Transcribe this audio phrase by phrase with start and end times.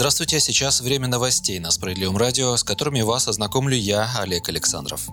[0.00, 5.06] Здравствуйте, сейчас время новостей на Справедливом радио, с которыми вас ознакомлю я, Олег Александров.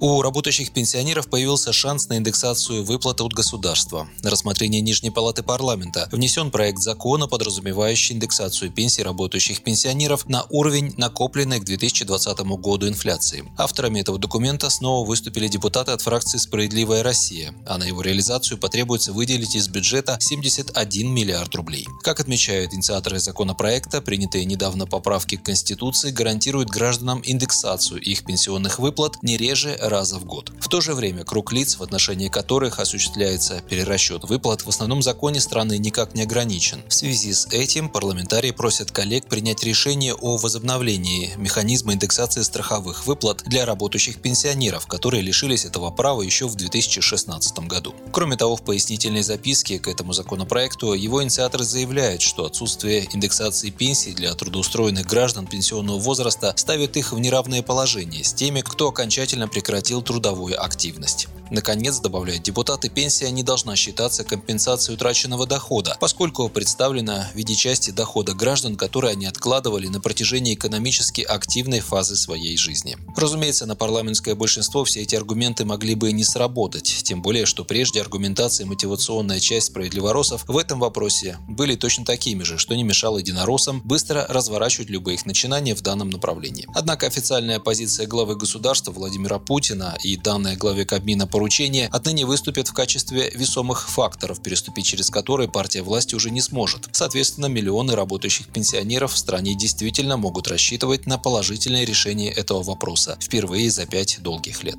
[0.00, 4.06] У работающих пенсионеров появился шанс на индексацию выплаты от государства.
[4.22, 10.94] На рассмотрение Нижней палаты парламента внесен проект закона, подразумевающий индексацию пенсий работающих пенсионеров на уровень
[10.96, 13.44] накопленной к 2020 году инфляции.
[13.56, 19.12] Авторами этого документа снова выступили депутаты от фракции «Справедливая Россия», а на его реализацию потребуется
[19.12, 21.88] выделить из бюджета 71 миллиард рублей.
[22.04, 29.20] Как отмечают инициаторы законопроекта, принятые недавно поправки к Конституции гарантируют гражданам индексацию их пенсионных выплат
[29.24, 30.52] не реже раза в год.
[30.60, 35.40] В то же время круг лиц, в отношении которых осуществляется перерасчет выплат, в основном законе
[35.40, 36.82] страны никак не ограничен.
[36.88, 43.42] В связи с этим парламентарии просят коллег принять решение о возобновлении механизма индексации страховых выплат
[43.46, 47.94] для работающих пенсионеров, которые лишились этого права еще в 2016 году.
[48.12, 54.12] Кроме того, в пояснительной записке к этому законопроекту его инициаторы заявляют, что отсутствие индексации пенсий
[54.12, 59.77] для трудоустроенных граждан пенсионного возраста ставит их в неравное положение с теми, кто окончательно прекратил
[59.78, 61.28] прекратил трудовую активность.
[61.50, 67.90] Наконец, добавляют депутаты, пенсия не должна считаться компенсацией утраченного дохода, поскольку представлена в виде части
[67.90, 72.96] дохода граждан, которые они откладывали на протяжении экономически активной фазы своей жизни.
[73.16, 77.64] Разумеется, на парламентское большинство все эти аргументы могли бы и не сработать, тем более, что
[77.64, 82.84] прежде аргументация и мотивационная часть справедливоросов в этом вопросе были точно такими же, что не
[82.84, 86.66] мешало единороссам быстро разворачивать любые их начинания в данном направлении.
[86.74, 92.66] Однако официальная позиция главы государства Владимира Путина и данная главе Кабмина по поручения отныне выступят
[92.66, 96.88] в качестве весомых факторов, переступить через которые партия власти уже не сможет.
[96.90, 103.70] Соответственно, миллионы работающих пенсионеров в стране действительно могут рассчитывать на положительное решение этого вопроса впервые
[103.70, 104.78] за пять долгих лет.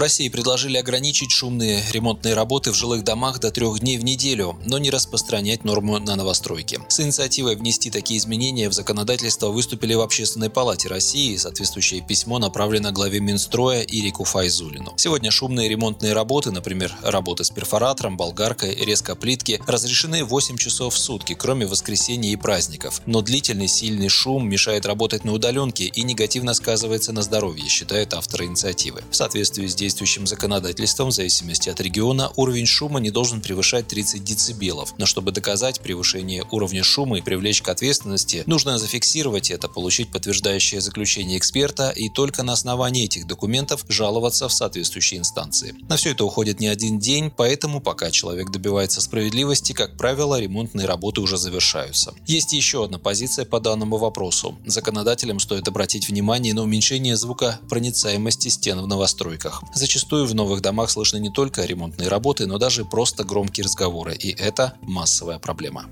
[0.00, 4.78] России предложили ограничить шумные ремонтные работы в жилых домах до трех дней в неделю, но
[4.78, 6.80] не распространять норму на новостройки.
[6.88, 11.36] С инициативой внести такие изменения в законодательство выступили в Общественной палате России.
[11.36, 14.94] Соответствующее письмо направлено главе Минстроя Ирику Файзулину.
[14.96, 20.98] Сегодня шумные ремонтные работы, например, работы с перфоратором, болгаркой, резко плитки, разрешены 8 часов в
[20.98, 23.02] сутки, кроме воскресенья и праздников.
[23.04, 28.46] Но длительный сильный шум мешает работать на удаленке и негативно сказывается на здоровье, считают авторы
[28.46, 29.02] инициативы.
[29.10, 34.22] В соответствии с действующим законодательством, в зависимости от региона, уровень шума не должен превышать 30
[34.22, 34.92] дБ.
[34.98, 40.80] Но чтобы доказать превышение уровня шума и привлечь к ответственности, нужно зафиксировать это, получить подтверждающее
[40.80, 45.74] заключение эксперта и только на основании этих документов жаловаться в соответствующие инстанции.
[45.88, 50.86] На все это уходит не один день, поэтому пока человек добивается справедливости, как правило, ремонтные
[50.86, 52.14] работы уже завершаются.
[52.28, 54.56] Есть еще одна позиция по данному вопросу.
[54.66, 59.64] Законодателям стоит обратить внимание на уменьшение звукопроницаемости стен в новостройках.
[59.72, 64.30] Зачастую в новых домах слышны не только ремонтные работы, но даже просто громкие разговоры, и
[64.30, 65.86] это массовая проблема.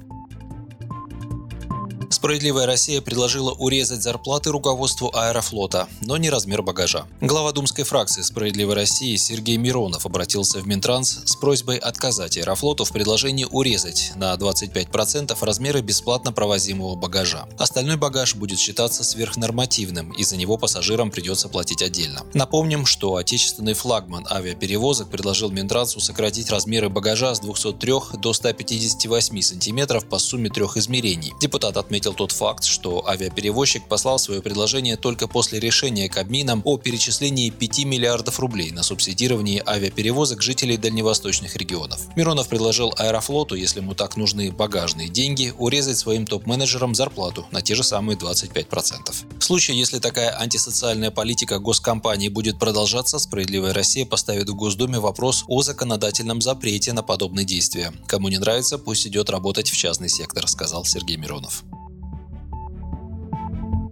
[2.19, 7.07] Справедливая Россия предложила урезать зарплаты руководству Аэрофлота, но не размер багажа.
[7.21, 12.91] Глава думской фракции Справедливой России Сергей Миронов обратился в Минтранс с просьбой отказать Аэрофлоту в
[12.91, 17.47] предложении урезать на 25% размеры бесплатно провозимого багажа.
[17.57, 22.23] Остальной багаж будет считаться сверхнормативным, и за него пассажирам придется платить отдельно.
[22.35, 30.05] Напомним, что отечественный флагман авиаперевозок предложил Минтрансу сократить размеры багажа с 203 до 158 сантиметров
[30.07, 31.33] по сумме трех измерений.
[31.41, 36.79] Депутат отметил отметил тот факт, что авиаперевозчик послал свое предложение только после решения Кабмином о
[36.79, 42.01] перечислении 5 миллиардов рублей на субсидирование авиаперевозок жителей дальневосточных регионов.
[42.17, 47.75] Миронов предложил Аэрофлоту, если ему так нужны багажные деньги, урезать своим топ-менеджерам зарплату на те
[47.75, 49.39] же самые 25%.
[49.39, 55.45] В случае, если такая антисоциальная политика госкомпании будет продолжаться, Справедливая Россия поставит в Госдуме вопрос
[55.49, 57.93] о законодательном запрете на подобные действия.
[58.07, 61.65] Кому не нравится, пусть идет работать в частный сектор, сказал Сергей Миронов.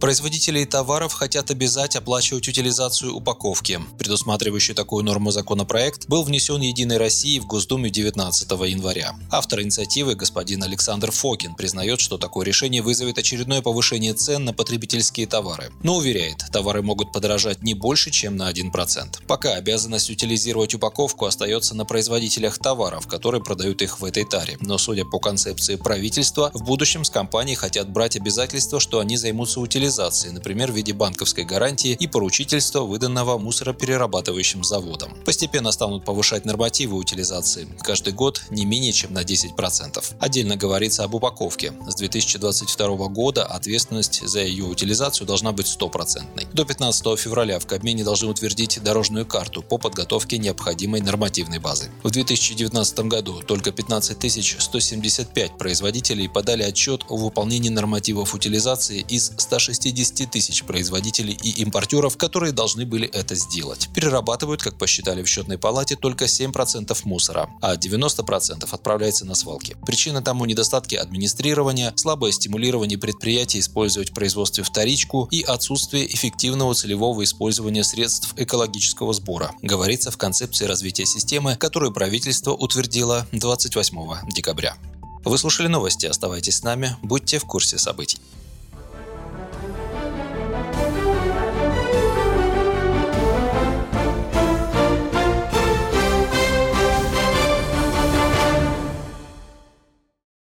[0.01, 3.81] Производители товаров хотят обязать оплачивать утилизацию упаковки.
[3.99, 9.15] Предусматривающий такую норму законопроект был внесен Единой Россией в Госдуме 19 января.
[9.31, 15.27] Автор инициативы, господин Александр Фокин, признает, что такое решение вызовет очередное повышение цен на потребительские
[15.27, 15.73] товары.
[15.83, 19.25] Но уверяет, товары могут подорожать не больше, чем на 1%.
[19.27, 24.59] Пока обязанность утилизировать упаковку остается на производителях товаров, которые продают их в этой таре.
[24.61, 29.61] Но судя по концепции правительства, в будущем с компанией хотят брать обязательство, что они займутся
[29.61, 35.17] утилизацией утилизации, например, в виде банковской гарантии и поручительства, выданного мусороперерабатывающим заводам.
[35.25, 37.69] Постепенно станут повышать нормативы утилизации.
[37.83, 40.03] Каждый год не менее чем на 10%.
[40.19, 41.73] Отдельно говорится об упаковке.
[41.87, 46.49] С 2022 года ответственность за ее утилизацию должна быть стопроцентной.
[46.53, 51.91] До 15 февраля в Кабмине должны утвердить дорожную карту по подготовке необходимой нормативной базы.
[52.03, 54.17] В 2019 году только 15
[54.59, 62.53] 175 производителей подали отчет о выполнении нормативов утилизации из 160 тысяч производителей и импортеров, которые
[62.53, 63.89] должны были это сделать.
[63.95, 69.77] Перерабатывают, как посчитали в счетной палате, только 7% мусора, а 90% отправляется на свалки.
[69.87, 77.25] Причина тому недостатки администрирования, слабое стимулирование предприятий использовать в производстве вторичку и отсутствие эффективного целевого
[77.25, 84.77] использования средств экологического сбора, говорится в концепции развития системы, которую правительство утвердило 28 декабря.
[85.25, 88.19] Вы слушали новости, оставайтесь с нами, будьте в курсе событий.